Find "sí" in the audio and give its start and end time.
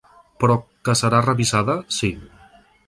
1.99-2.13